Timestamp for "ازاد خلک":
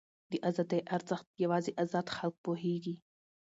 1.83-2.35